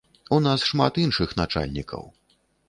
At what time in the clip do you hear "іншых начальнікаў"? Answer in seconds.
1.03-2.03